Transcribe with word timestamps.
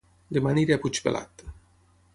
Dema 0.37 0.53
aniré 0.53 0.75
a 0.75 0.79
Puigpelat 0.87 1.47